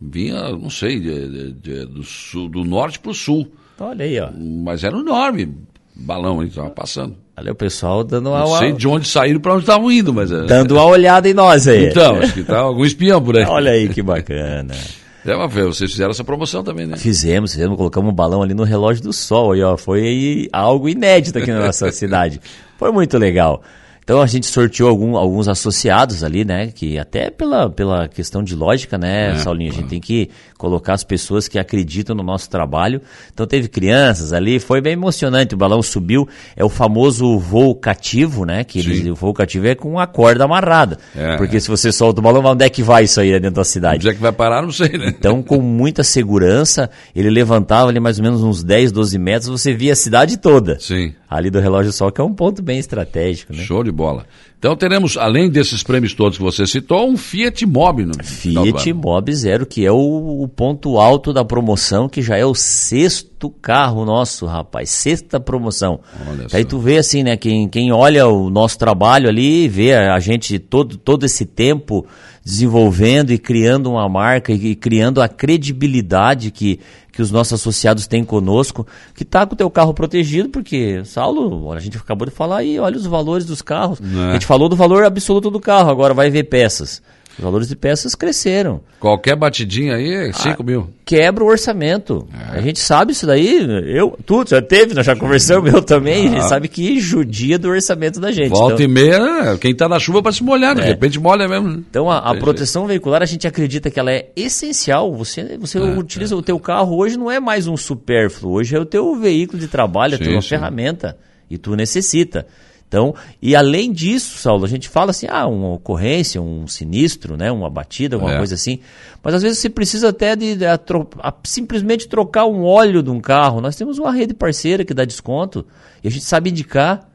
Vinha, 0.01 0.49
não 0.51 0.69
sei, 0.69 0.97
de, 0.97 1.51
de, 1.51 1.85
do, 1.85 2.03
sul, 2.03 2.47
do 2.47 2.63
norte 2.63 2.99
para 2.99 3.11
o 3.11 3.13
sul. 3.13 3.51
Olha 3.77 4.05
aí, 4.05 4.17
ó. 4.17 4.29
Mas 4.33 4.85
era 4.85 4.97
enorme 4.97 5.53
balão 5.93 6.39
aí, 6.39 6.47
estava 6.47 6.69
passando. 6.69 7.17
Olha 7.39 7.53
o 7.53 7.55
pessoal 7.55 8.03
dando 8.03 8.29
uma. 8.29 8.39
Não 8.39 8.57
sei 8.57 8.73
de 8.73 8.85
onde 8.87 9.07
saíram 9.07 9.39
para 9.39 9.53
onde 9.53 9.61
estavam 9.63 9.89
indo, 9.89 10.13
mas. 10.13 10.29
É- 10.29 10.43
dando 10.43 10.73
uma 10.75 10.83
olhada 10.85 11.29
em 11.29 11.33
nós 11.33 11.67
aí. 11.67 11.87
Então, 11.87 12.17
acho 12.17 12.33
que 12.33 12.43
tá 12.43 12.59
algum 12.59 12.83
espião 12.83 13.21
por 13.21 13.37
aí. 13.37 13.45
Olha 13.45 13.71
aí 13.71 13.87
que 13.89 14.01
bacana. 14.01 14.73
É, 15.25 15.35
mas 15.35 15.53
vocês 15.53 15.91
fizeram 15.91 16.11
essa 16.11 16.23
promoção 16.23 16.63
também, 16.63 16.87
né? 16.87 16.95
Fizemos, 16.95 17.51
fizemos, 17.53 17.75
colocamos 17.77 18.09
um 18.09 18.15
balão 18.15 18.41
ali 18.41 18.53
no 18.53 18.63
relógio 18.63 19.03
do 19.03 19.11
sol 19.13 19.51
aí, 19.51 19.61
ó. 19.61 19.75
Foi 19.77 20.47
algo 20.51 20.87
inédito 20.87 21.37
aqui 21.37 21.51
na 21.51 21.65
nossa 21.67 21.91
cidade. 21.91 22.39
Foi 22.77 22.89
muito 22.91 23.17
legal. 23.17 23.61
Então 24.09 24.23
a 24.23 24.25
gente 24.25 24.47
sorteou 24.47 24.89
algum, 24.89 25.15
alguns 25.15 25.47
associados 25.47 26.23
ali, 26.23 26.43
né? 26.43 26.71
Que 26.73 26.97
até 26.97 27.29
pela, 27.29 27.69
pela 27.69 28.07
questão 28.07 28.41
de 28.41 28.55
lógica, 28.55 28.97
né, 28.97 29.33
é, 29.33 29.35
Saulinho? 29.37 29.71
A 29.71 29.75
gente 29.75 29.87
tem 29.87 30.01
que 30.01 30.31
colocar 30.57 30.93
as 30.93 31.03
pessoas 31.03 31.47
que 31.47 31.59
acreditam 31.59 32.15
no 32.15 32.23
nosso 32.23 32.49
trabalho. 32.49 33.01
Então 33.31 33.45
teve 33.45 33.67
crianças 33.67 34.33
ali, 34.33 34.59
foi 34.59 34.81
bem 34.81 34.93
emocionante. 34.93 35.53
O 35.53 35.57
balão 35.59 35.83
subiu, 35.83 36.27
é 36.55 36.65
o 36.65 36.69
famoso 36.69 37.37
voo 37.37 37.75
cativo, 37.75 38.45
né? 38.45 38.63
Que 38.63 38.79
eles, 38.79 39.05
o 39.05 39.13
voo 39.13 39.31
cativo 39.31 39.67
é 39.67 39.75
com 39.75 39.99
a 39.99 40.07
corda 40.07 40.45
amarrada. 40.45 40.97
É, 41.15 41.37
porque 41.37 41.57
é. 41.57 41.59
se 41.59 41.67
você 41.67 41.91
solta 41.91 42.19
o 42.19 42.23
balão, 42.23 42.43
onde 42.43 42.65
é 42.65 42.69
que 42.69 42.81
vai 42.81 43.03
isso 43.03 43.21
aí 43.21 43.31
dentro 43.33 43.57
da 43.57 43.63
cidade? 43.63 43.97
Onde 43.97 44.09
é 44.09 44.13
que 44.15 44.21
vai 44.21 44.31
parar, 44.31 44.63
não 44.63 44.71
sei, 44.71 44.89
né? 44.89 45.13
Então, 45.19 45.43
com 45.43 45.61
muita 45.61 46.03
segurança, 46.03 46.89
ele 47.15 47.29
levantava 47.29 47.91
ali 47.91 47.99
mais 47.99 48.17
ou 48.17 48.23
menos 48.23 48.41
uns 48.41 48.63
10, 48.63 48.91
12 48.91 49.19
metros, 49.19 49.49
você 49.49 49.71
via 49.71 49.93
a 49.93 49.95
cidade 49.95 50.37
toda. 50.37 50.79
Sim. 50.79 51.13
Ali 51.29 51.49
do 51.49 51.59
relógio 51.59 51.91
sol, 51.91 52.11
que 52.11 52.19
é 52.19 52.23
um 52.23 52.33
ponto 52.33 52.61
bem 52.61 52.79
estratégico, 52.79 53.53
né? 53.53 53.61
Show 53.61 53.83
de 53.83 53.91
bola. 53.91 54.25
Então 54.59 54.75
teremos, 54.75 55.15
além 55.15 55.49
desses 55.49 55.81
prêmios 55.83 56.13
todos 56.13 56.37
que 56.37 56.43
você 56.43 56.67
citou, 56.67 57.09
um 57.09 57.15
Fiat 57.15 57.65
Mobi. 57.65 58.05
No 58.05 58.21
Fiat 58.21 58.91
Mobi 58.91 59.33
Zero, 59.33 59.65
que 59.65 59.85
é 59.85 59.91
o, 59.91 60.41
o, 60.43 60.47
ponto 60.49 60.99
alto 60.99 61.31
da 61.31 61.45
promoção, 61.45 62.09
que 62.09 62.21
já 62.21 62.35
é 62.35 62.45
o 62.45 62.53
sexto 62.53 63.49
carro 63.49 64.03
nosso, 64.03 64.45
rapaz. 64.45 64.89
Sexta 64.89 65.39
promoção. 65.39 66.01
Olha 66.27 66.47
Aí 66.51 66.65
tu 66.65 66.77
vê 66.77 66.97
assim, 66.97 67.23
né? 67.23 67.37
Quem, 67.37 67.69
quem 67.69 67.93
olha 67.93 68.27
o 68.27 68.49
nosso 68.49 68.77
trabalho 68.77 69.29
ali, 69.29 69.69
vê 69.69 69.93
a 69.93 70.19
gente 70.19 70.59
todo, 70.59 70.97
todo 70.97 71.25
esse 71.25 71.45
tempo 71.45 72.05
desenvolvendo 72.43 73.31
e 73.31 73.37
criando 73.37 73.91
uma 73.91 74.09
marca 74.09 74.51
e, 74.51 74.71
e 74.71 74.75
criando 74.75 75.21
a 75.21 75.29
credibilidade 75.29 76.51
que, 76.51 76.79
que 77.11 77.21
os 77.21 77.31
nossos 77.31 77.53
associados 77.53 78.07
têm 78.07 78.23
conosco, 78.23 78.87
que 79.13 79.23
está 79.23 79.45
com 79.45 79.53
o 79.53 79.57
teu 79.57 79.69
carro 79.69 79.93
protegido, 79.93 80.49
porque, 80.49 81.01
Saulo, 81.05 81.71
a 81.71 81.79
gente 81.79 81.97
acabou 81.97 82.27
de 82.27 82.33
falar 82.33 82.59
aí, 82.59 82.79
olha 82.79 82.97
os 82.97 83.05
valores 83.05 83.45
dos 83.45 83.61
carros. 83.61 83.99
É. 84.01 84.29
A 84.29 84.33
gente 84.33 84.45
falou 84.49 84.67
do 84.67 84.75
valor 84.75 85.03
absoluto 85.03 85.51
do 85.51 85.59
carro, 85.59 85.91
agora 85.91 86.11
vai 86.11 86.31
ver 86.31 86.45
peças. 86.45 87.03
Os 87.37 87.43
valores 87.43 87.67
de 87.69 87.75
peças 87.75 88.15
cresceram. 88.15 88.81
Qualquer 88.99 89.35
batidinha 89.35 89.93
aí 89.93 90.11
é 90.11 90.33
5 90.33 90.57
ah, 90.59 90.63
mil. 90.65 90.89
Quebra 91.05 91.43
o 91.43 91.47
orçamento. 91.47 92.27
É. 92.33 92.57
A 92.57 92.61
gente 92.61 92.79
sabe 92.79 93.11
isso 93.11 93.27
daí. 93.27 93.63
Eu, 93.85 94.17
tu 94.25 94.43
já 94.47 94.59
teve, 94.59 94.95
nós 94.95 95.05
já 95.05 95.15
conversamos, 95.15 95.71
eu 95.71 95.83
também. 95.83 96.25
Ah. 96.25 96.29
A 96.29 96.33
gente 96.33 96.45
ah. 96.45 96.47
sabe 96.47 96.67
que 96.67 96.99
judia 96.99 97.59
do 97.59 97.69
orçamento 97.69 98.19
da 98.19 98.31
gente. 98.31 98.49
Volta 98.49 98.81
então, 98.81 98.85
e 98.85 98.87
meia, 98.87 99.55
quem 99.61 99.71
está 99.71 99.87
na 99.87 99.99
chuva 99.99 100.23
para 100.23 100.31
se 100.31 100.43
molhar, 100.43 100.75
de 100.75 100.81
é. 100.81 100.85
repente 100.85 101.19
molha 101.19 101.47
mesmo. 101.47 101.69
Então 101.87 102.09
a, 102.09 102.17
a 102.17 102.35
proteção 102.35 102.87
veicular, 102.87 103.21
a 103.21 103.27
gente 103.27 103.47
acredita 103.47 103.91
que 103.91 103.99
ela 103.99 104.11
é 104.11 104.31
essencial. 104.35 105.13
Você, 105.13 105.59
você 105.59 105.77
é, 105.77 105.81
utiliza 105.81 106.33
é. 106.33 106.37
o 106.37 106.41
teu 106.41 106.59
carro 106.59 106.97
hoje, 106.97 107.17
não 107.17 107.29
é 107.29 107.39
mais 107.39 107.67
um 107.67 107.77
supérfluo. 107.77 108.53
Hoje 108.53 108.75
é 108.75 108.79
o 108.79 108.85
teu 108.85 109.15
veículo 109.15 109.59
de 109.59 109.67
trabalho, 109.67 110.17
sim, 110.17 110.23
a 110.23 110.27
tua 110.31 110.41
sim. 110.41 110.49
ferramenta. 110.49 111.15
E 111.47 111.57
tu 111.57 111.75
necessita. 111.75 112.47
Então, 112.89 113.13
e 113.39 113.55
além 113.55 113.93
disso, 113.93 114.39
Saulo, 114.39 114.65
a 114.65 114.67
gente 114.67 114.89
fala 114.89 115.11
assim, 115.11 115.27
ah, 115.29 115.45
uma 115.45 115.73
ocorrência, 115.73 116.41
um 116.41 116.65
sinistro, 116.65 117.37
né, 117.37 117.51
uma 117.51 117.69
batida, 117.69 118.15
alguma 118.15 118.33
é. 118.33 118.37
coisa 118.37 118.55
assim. 118.55 118.79
Mas 119.23 119.35
às 119.35 119.43
vezes 119.43 119.59
você 119.59 119.69
precisa 119.69 120.09
até 120.09 120.35
de, 120.35 120.55
de 120.55 120.65
a, 120.65 120.79
a, 121.19 121.33
simplesmente 121.43 122.07
trocar 122.07 122.47
um 122.47 122.63
óleo 122.63 123.03
de 123.03 123.11
um 123.11 123.21
carro. 123.21 123.61
Nós 123.61 123.75
temos 123.75 123.99
uma 123.99 124.11
rede 124.11 124.33
parceira 124.33 124.83
que 124.83 124.91
dá 124.91 125.05
desconto 125.05 125.67
e 126.03 126.07
a 126.07 126.11
gente 126.11 126.25
sabe 126.25 126.49
indicar. 126.49 127.07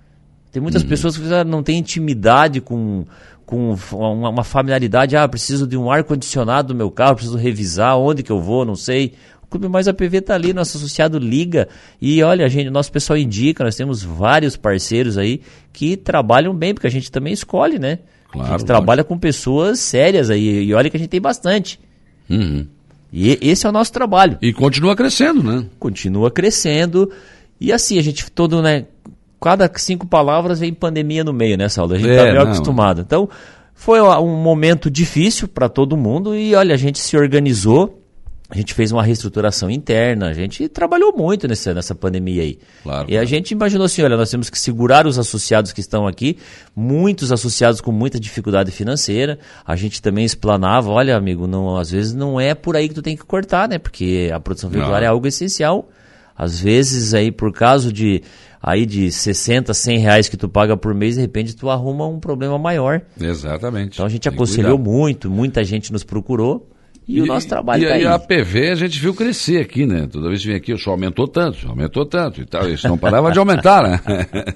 Tem 0.52 0.62
muitas 0.62 0.82
uhum. 0.82 0.88
pessoas 0.88 1.16
que 1.16 1.24
não 1.44 1.60
têm 1.60 1.78
intimidade 1.78 2.60
com, 2.60 3.04
com 3.44 3.74
uma, 3.94 4.28
uma 4.28 4.44
familiaridade. 4.44 5.16
Ah, 5.16 5.26
preciso 5.26 5.66
de 5.66 5.76
um 5.76 5.90
ar-condicionado 5.90 6.72
no 6.72 6.78
meu 6.78 6.90
carro, 6.92 7.16
preciso 7.16 7.36
revisar 7.36 7.98
onde 7.98 8.22
que 8.22 8.30
eu 8.30 8.40
vou, 8.40 8.64
não 8.64 8.76
sei. 8.76 9.14
Clube 9.54 9.68
Mais 9.68 9.86
APV 9.86 10.18
está 10.18 10.34
ali, 10.34 10.52
nosso 10.52 10.76
associado 10.76 11.16
liga 11.16 11.68
e 12.02 12.20
olha, 12.24 12.44
a 12.44 12.48
gente, 12.48 12.68
nosso 12.70 12.90
pessoal 12.90 13.16
indica, 13.16 13.62
nós 13.62 13.76
temos 13.76 14.02
vários 14.02 14.56
parceiros 14.56 15.16
aí 15.16 15.42
que 15.72 15.96
trabalham 15.96 16.52
bem, 16.52 16.74
porque 16.74 16.88
a 16.88 16.90
gente 16.90 17.08
também 17.08 17.32
escolhe, 17.32 17.78
né? 17.78 18.00
Claro, 18.32 18.48
a 18.48 18.58
gente 18.58 18.66
trabalha 18.66 19.04
com 19.04 19.16
pessoas 19.16 19.78
sérias 19.78 20.28
aí, 20.28 20.64
e 20.64 20.74
olha 20.74 20.90
que 20.90 20.96
a 20.96 20.98
gente 20.98 21.08
tem 21.08 21.20
bastante. 21.20 21.78
Uhum. 22.28 22.66
E 23.12 23.38
esse 23.40 23.64
é 23.64 23.68
o 23.68 23.72
nosso 23.72 23.92
trabalho. 23.92 24.38
E 24.42 24.52
continua 24.52 24.96
crescendo, 24.96 25.40
né? 25.40 25.66
Continua 25.78 26.32
crescendo. 26.32 27.08
E 27.60 27.72
assim, 27.72 27.96
a 27.96 28.02
gente 28.02 28.28
todo, 28.32 28.60
né? 28.60 28.86
Cada 29.40 29.70
cinco 29.76 30.04
palavras 30.04 30.58
vem 30.58 30.74
pandemia 30.74 31.22
no 31.22 31.32
meio, 31.32 31.56
né, 31.56 31.68
Saulo? 31.68 31.94
A 31.94 31.98
gente 31.98 32.10
está 32.10 32.22
é, 32.22 32.32
meio 32.32 32.44
não. 32.44 32.50
acostumado. 32.50 33.02
Então, 33.02 33.28
foi 33.72 34.00
um 34.00 34.36
momento 34.42 34.90
difícil 34.90 35.46
para 35.46 35.68
todo 35.68 35.96
mundo 35.96 36.34
e 36.34 36.56
olha, 36.56 36.74
a 36.74 36.78
gente 36.78 36.98
se 36.98 37.16
organizou 37.16 38.03
a 38.50 38.56
gente 38.56 38.74
fez 38.74 38.92
uma 38.92 39.02
reestruturação 39.02 39.70
interna, 39.70 40.28
a 40.28 40.32
gente 40.34 40.68
trabalhou 40.68 41.16
muito 41.16 41.48
nessa, 41.48 41.72
nessa 41.72 41.94
pandemia 41.94 42.42
aí. 42.42 42.58
Claro, 42.82 43.04
e 43.08 43.12
claro. 43.12 43.22
a 43.22 43.24
gente 43.24 43.50
imaginou 43.52 43.86
assim, 43.86 44.02
olha, 44.02 44.16
nós 44.18 44.30
temos 44.30 44.50
que 44.50 44.58
segurar 44.58 45.06
os 45.06 45.18
associados 45.18 45.72
que 45.72 45.80
estão 45.80 46.06
aqui, 46.06 46.36
muitos 46.76 47.32
associados 47.32 47.80
com 47.80 47.90
muita 47.90 48.20
dificuldade 48.20 48.70
financeira. 48.70 49.38
A 49.64 49.74
gente 49.76 50.02
também 50.02 50.26
explanava, 50.26 50.90
olha, 50.90 51.16
amigo, 51.16 51.46
não, 51.46 51.76
às 51.76 51.90
vezes 51.90 52.12
não 52.12 52.38
é 52.38 52.54
por 52.54 52.76
aí 52.76 52.88
que 52.88 52.94
tu 52.94 53.02
tem 53.02 53.16
que 53.16 53.24
cortar, 53.24 53.66
né? 53.66 53.78
Porque 53.78 54.30
a 54.32 54.38
produção 54.38 54.68
veicular 54.68 55.02
é 55.02 55.06
algo 55.06 55.26
essencial. 55.26 55.88
Às 56.36 56.60
vezes 56.60 57.14
aí, 57.14 57.32
por 57.32 57.52
causa 57.52 57.90
de 57.90 58.22
aí 58.60 58.84
de 58.84 59.10
60, 59.10 59.72
100 59.72 59.98
reais 59.98 60.28
que 60.28 60.36
tu 60.36 60.48
paga 60.48 60.76
por 60.76 60.94
mês, 60.94 61.14
de 61.14 61.20
repente 61.20 61.54
tu 61.54 61.70
arruma 61.70 62.06
um 62.06 62.20
problema 62.20 62.58
maior. 62.58 63.02
Exatamente. 63.18 63.94
Então 63.94 64.06
a 64.06 64.08
gente 64.08 64.28
aconselhou 64.28 64.78
muito, 64.78 65.30
muita 65.30 65.64
gente 65.64 65.92
nos 65.92 66.04
procurou. 66.04 66.68
E, 67.06 67.18
e, 67.18 67.22
o 67.22 67.26
nosso 67.26 67.46
trabalho 67.46 67.82
está 67.82 67.94
aí. 67.96 68.02
E 68.02 68.06
a 68.06 68.18
PV 68.18 68.70
a 68.70 68.74
gente 68.74 68.98
viu 68.98 69.12
crescer 69.12 69.60
aqui, 69.60 69.84
né? 69.84 70.08
Toda 70.10 70.28
vez 70.28 70.40
que 70.40 70.48
vem 70.48 70.56
aqui, 70.56 70.72
o 70.72 70.78
senhor 70.78 70.92
aumentou 70.92 71.28
tanto, 71.28 71.68
aumentou 71.68 72.06
tanto 72.06 72.40
e 72.40 72.46
tal. 72.46 72.68
Isso 72.68 72.88
não 72.88 72.96
parava 72.96 73.30
de 73.30 73.38
aumentar, 73.38 73.82
né? 73.82 74.00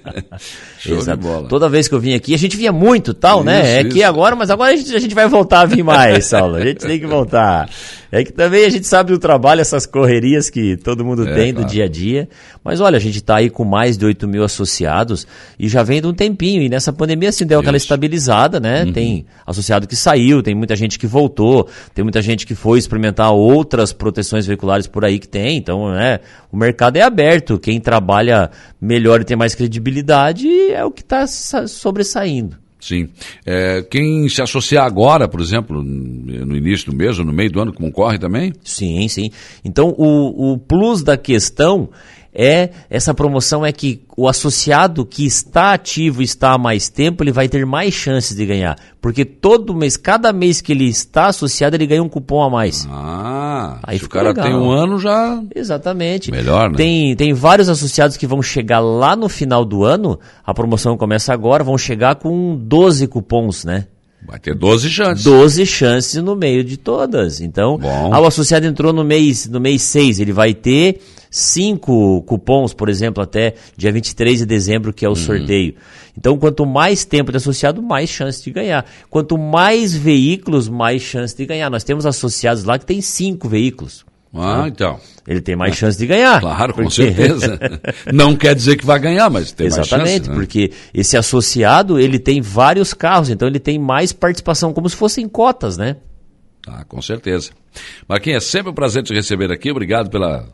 Show 0.80 0.96
de 0.96 1.16
bola. 1.16 1.46
Toda 1.46 1.68
vez 1.68 1.88
que 1.88 1.94
eu 1.94 2.00
vim 2.00 2.14
aqui, 2.14 2.34
a 2.34 2.38
gente 2.38 2.56
vinha 2.56 2.72
muito 2.72 3.12
tal, 3.12 3.44
né? 3.44 3.60
isso, 3.60 3.68
né? 3.68 3.76
É 3.76 3.80
isso. 3.82 3.90
que 3.90 4.02
agora, 4.02 4.34
mas 4.34 4.50
agora 4.50 4.72
a 4.72 4.76
gente, 4.76 4.96
a 4.96 4.98
gente 4.98 5.14
vai 5.14 5.28
voltar 5.28 5.60
a 5.60 5.66
vir 5.66 5.82
mais, 5.82 6.24
Saulo. 6.28 6.56
A 6.56 6.64
gente 6.64 6.86
tem 6.86 6.98
que 6.98 7.06
voltar. 7.06 7.68
É 8.10 8.24
que 8.24 8.32
também 8.32 8.64
a 8.64 8.70
gente 8.70 8.86
sabe 8.86 9.12
do 9.12 9.18
trabalho, 9.18 9.60
essas 9.60 9.84
correrias 9.84 10.48
que 10.48 10.76
todo 10.76 11.04
mundo 11.04 11.28
é, 11.28 11.34
tem 11.34 11.52
claro. 11.52 11.66
do 11.66 11.70
dia 11.70 11.84
a 11.84 11.88
dia. 11.88 12.28
Mas 12.64 12.80
olha, 12.80 12.96
a 12.96 13.00
gente 13.00 13.16
está 13.18 13.36
aí 13.36 13.50
com 13.50 13.64
mais 13.64 13.98
de 13.98 14.06
8 14.06 14.26
mil 14.26 14.42
associados 14.42 15.26
e 15.58 15.68
já 15.68 15.82
vem 15.82 16.00
de 16.00 16.06
um 16.06 16.14
tempinho. 16.14 16.62
E 16.62 16.68
nessa 16.68 16.92
pandemia, 16.92 17.28
assim, 17.28 17.44
deu 17.44 17.60
aquela 17.60 17.76
estabilizada, 17.76 18.58
né? 18.58 18.84
Uhum. 18.84 18.92
Tem 18.92 19.26
associado 19.46 19.86
que 19.86 19.94
saiu, 19.94 20.42
tem 20.42 20.54
muita 20.54 20.74
gente 20.74 20.98
que 20.98 21.06
voltou, 21.06 21.68
tem 21.94 22.02
muita 22.02 22.22
gente 22.22 22.46
que 22.46 22.54
foi 22.54 22.78
experimentar 22.78 23.30
outras 23.32 23.92
proteções 23.92 24.46
veiculares 24.46 24.86
por 24.86 25.04
aí 25.04 25.18
que 25.18 25.28
tem. 25.28 25.58
Então, 25.58 25.90
né? 25.90 26.20
O 26.50 26.56
mercado 26.56 26.96
é 26.96 27.02
aberto. 27.02 27.58
Quem 27.58 27.78
trabalha 27.78 28.50
melhor 28.80 29.20
e 29.20 29.24
tem 29.24 29.36
mais 29.36 29.54
credibilidade 29.54 30.48
é 30.72 30.82
o 30.82 30.90
que 30.90 31.02
está 31.02 31.26
sobressaindo. 31.26 32.56
Sim. 32.80 33.08
É, 33.44 33.82
quem 33.82 34.28
se 34.28 34.40
associar 34.40 34.86
agora, 34.86 35.26
por 35.28 35.40
exemplo, 35.40 35.82
no 35.82 36.56
início 36.56 36.90
do 36.90 36.96
mês 36.96 37.18
ou 37.18 37.24
no 37.24 37.32
meio 37.32 37.50
do 37.50 37.60
ano, 37.60 37.72
concorre 37.72 38.18
também? 38.18 38.52
Sim, 38.62 39.08
sim. 39.08 39.30
Então, 39.64 39.94
o, 39.98 40.52
o 40.52 40.58
plus 40.58 41.02
da 41.02 41.16
questão 41.16 41.88
é 42.34 42.70
essa 42.90 43.12
promoção 43.14 43.64
é 43.64 43.72
que 43.72 44.02
o 44.16 44.28
associado 44.28 45.04
que 45.06 45.24
está 45.24 45.72
ativo 45.72 46.22
está 46.22 46.52
há 46.52 46.58
mais 46.58 46.88
tempo, 46.88 47.22
ele 47.22 47.32
vai 47.32 47.48
ter 47.48 47.64
mais 47.64 47.94
chances 47.94 48.36
de 48.36 48.44
ganhar. 48.44 48.76
Porque 49.00 49.24
todo 49.24 49.74
mês, 49.74 49.96
cada 49.96 50.32
mês 50.32 50.60
que 50.60 50.72
ele 50.72 50.88
está 50.88 51.26
associado, 51.26 51.76
ele 51.76 51.86
ganha 51.86 52.02
um 52.02 52.08
cupom 52.08 52.42
a 52.42 52.50
mais. 52.50 52.86
Ah, 52.90 53.78
Aí 53.82 53.98
se 53.98 54.04
o 54.04 54.08
cara 54.08 54.28
legal. 54.28 54.44
tem 54.44 54.54
um 54.54 54.70
ano 54.70 54.98
já. 54.98 55.42
Exatamente. 55.54 56.30
Melhor, 56.30 56.70
né? 56.70 56.76
Tem, 56.76 57.14
tem 57.16 57.32
vários 57.32 57.68
associados 57.68 58.16
que 58.16 58.26
vão 58.26 58.42
chegar 58.42 58.80
lá 58.80 59.14
no 59.14 59.28
final 59.28 59.64
do 59.64 59.84
ano, 59.84 60.18
a 60.44 60.52
promoção 60.52 60.96
começa 60.96 61.32
agora, 61.32 61.62
vão 61.62 61.78
chegar 61.78 62.16
com 62.16 62.56
12 62.56 63.06
cupons, 63.06 63.64
né? 63.64 63.86
Vai 64.26 64.38
ter 64.38 64.54
12 64.54 64.90
chances. 64.90 65.24
12 65.24 65.64
chances 65.64 66.22
no 66.22 66.34
meio 66.34 66.64
de 66.64 66.76
todas. 66.76 67.40
Então, 67.40 67.78
ah, 68.12 68.20
o 68.20 68.26
associado 68.26 68.66
entrou 68.66 68.92
no 68.92 69.04
mês, 69.04 69.48
no 69.48 69.60
mês 69.60 69.82
6, 69.82 70.18
ele 70.20 70.32
vai 70.32 70.52
ter 70.54 71.00
cinco 71.30 72.22
cupons, 72.22 72.72
por 72.72 72.88
exemplo, 72.88 73.22
até 73.22 73.54
dia 73.76 73.92
23 73.92 74.38
de 74.40 74.46
dezembro, 74.46 74.92
que 74.92 75.04
é 75.04 75.08
o 75.08 75.12
uhum. 75.12 75.16
sorteio. 75.16 75.74
Então, 76.16 76.36
quanto 76.36 76.66
mais 76.66 77.04
tempo 77.04 77.30
de 77.30 77.36
associado, 77.36 77.82
mais 77.82 78.10
chance 78.10 78.42
de 78.42 78.50
ganhar. 78.50 78.84
Quanto 79.08 79.38
mais 79.38 79.94
veículos, 79.94 80.68
mais 80.68 81.02
chance 81.02 81.36
de 81.36 81.46
ganhar. 81.46 81.70
Nós 81.70 81.84
temos 81.84 82.06
associados 82.06 82.64
lá 82.64 82.78
que 82.78 82.86
tem 82.86 83.00
cinco 83.00 83.48
veículos. 83.48 84.04
Ah, 84.34 84.62
né? 84.62 84.68
então. 84.68 85.00
Ele 85.26 85.40
tem 85.40 85.56
mais 85.56 85.76
chance 85.76 85.96
de 85.98 86.06
ganhar. 86.06 86.40
Claro, 86.40 86.74
porque... 86.74 86.84
com 86.84 86.90
certeza. 86.90 87.58
Não 88.12 88.34
quer 88.34 88.54
dizer 88.54 88.76
que 88.76 88.84
vai 88.84 88.98
ganhar, 88.98 89.30
mas 89.30 89.52
tem 89.52 89.66
Exatamente, 89.66 89.90
mais 89.90 90.00
chance. 90.00 90.14
Exatamente, 90.14 90.28
né? 90.30 90.34
porque 90.34 90.72
esse 90.92 91.16
associado, 91.16 91.98
ele 91.98 92.18
tem 92.18 92.40
vários 92.40 92.92
carros, 92.92 93.30
então 93.30 93.46
ele 93.46 93.60
tem 93.60 93.78
mais 93.78 94.12
participação, 94.12 94.72
como 94.72 94.88
se 94.88 94.96
fossem 94.96 95.28
cotas, 95.28 95.76
né? 95.76 95.96
Ah, 96.66 96.84
com 96.84 97.00
certeza. 97.00 97.50
Marquinhos, 98.08 98.44
é 98.44 98.46
sempre 98.46 98.70
um 98.70 98.74
prazer 98.74 99.02
te 99.02 99.14
receber 99.14 99.50
aqui. 99.52 99.70
Obrigado 99.70 100.10
pela 100.10 100.46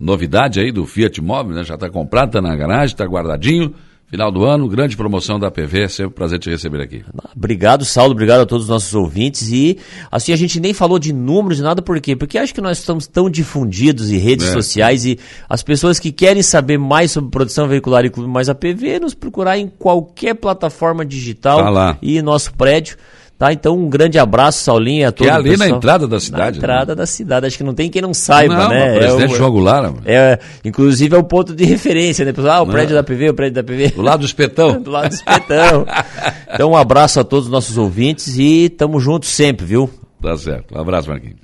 novidade 0.00 0.58
aí 0.58 0.72
do 0.72 0.86
Fiat 0.86 1.20
Mobi, 1.20 1.52
né? 1.52 1.62
Já 1.62 1.74
está 1.74 1.90
comprado, 1.90 2.28
está 2.28 2.40
na 2.40 2.56
garagem, 2.56 2.94
está 2.94 3.04
guardadinho. 3.04 3.74
Final 4.06 4.32
do 4.32 4.44
ano, 4.44 4.66
grande 4.66 4.96
promoção 4.96 5.38
da 5.38 5.52
PV, 5.52 5.88
sempre 5.88 6.06
um 6.06 6.10
prazer 6.10 6.40
te 6.40 6.50
receber 6.50 6.82
aqui. 6.82 7.04
Obrigado, 7.36 7.84
Saulo, 7.84 8.10
obrigado 8.10 8.40
a 8.40 8.46
todos 8.46 8.64
os 8.64 8.68
nossos 8.68 8.92
ouvintes. 8.92 9.48
E 9.52 9.78
assim, 10.10 10.32
a 10.32 10.36
gente 10.36 10.58
nem 10.58 10.74
falou 10.74 10.98
de 10.98 11.12
números, 11.12 11.60
nada, 11.60 11.80
por 11.80 12.00
quê? 12.00 12.16
Porque 12.16 12.36
acho 12.36 12.52
que 12.52 12.60
nós 12.60 12.78
estamos 12.78 13.06
tão 13.06 13.30
difundidos 13.30 14.10
em 14.10 14.16
redes 14.16 14.48
é. 14.48 14.52
sociais 14.52 15.04
e 15.04 15.16
as 15.48 15.62
pessoas 15.62 16.00
que 16.00 16.10
querem 16.10 16.42
saber 16.42 16.76
mais 16.76 17.12
sobre 17.12 17.30
produção 17.30 17.68
veicular 17.68 18.04
e 18.04 18.10
Clube 18.10 18.28
Mais 18.28 18.48
APV, 18.48 18.98
nos 18.98 19.14
procurar 19.14 19.58
em 19.58 19.68
qualquer 19.68 20.34
plataforma 20.34 21.06
digital 21.06 21.72
tá 21.72 21.96
e 22.02 22.20
nosso 22.20 22.52
prédio. 22.54 22.96
Tá, 23.40 23.54
então 23.54 23.74
um 23.74 23.88
grande 23.88 24.18
abraço, 24.18 24.62
Saulinho, 24.62 25.08
a 25.08 25.10
todos. 25.10 25.26
Que 25.26 25.34
é 25.34 25.34
ali 25.34 25.56
na 25.56 25.66
entrada 25.66 26.06
da 26.06 26.20
cidade. 26.20 26.42
Na 26.42 26.56
entrada 26.58 26.92
né? 26.92 26.96
da 26.96 27.06
cidade, 27.06 27.46
acho 27.46 27.56
que 27.56 27.64
não 27.64 27.72
tem 27.72 27.88
quem 27.88 28.02
não 28.02 28.12
saiba, 28.12 28.54
não, 28.54 28.68
né? 28.68 28.98
Presidente 28.98 29.30
é 29.30 29.34
o, 29.34 29.38
João 29.38 29.50
Goulart. 29.50 29.94
É, 30.04 30.38
inclusive 30.62 31.16
é 31.16 31.18
o 31.18 31.24
ponto 31.24 31.54
de 31.54 31.64
referência, 31.64 32.22
né? 32.22 32.34
Ah, 32.36 32.60
o 32.60 32.66
não. 32.66 32.72
prédio 32.72 32.94
da 32.94 33.02
PV, 33.02 33.30
o 33.30 33.34
prédio 33.34 33.54
da 33.54 33.64
PV. 33.64 33.92
Do 33.92 34.02
lado 34.02 34.20
do 34.20 34.26
espetão. 34.26 34.76
do 34.82 34.90
lado 34.90 35.08
do 35.08 35.14
espetão. 35.14 35.86
então 36.52 36.72
um 36.72 36.76
abraço 36.76 37.18
a 37.18 37.24
todos 37.24 37.46
os 37.46 37.50
nossos 37.50 37.78
ouvintes 37.78 38.36
e 38.38 38.68
tamo 38.68 39.00
juntos 39.00 39.30
sempre, 39.30 39.64
viu? 39.64 39.88
Tá 40.20 40.36
certo. 40.36 40.76
Um 40.76 40.78
abraço, 40.82 41.08
Marquinhos. 41.08 41.38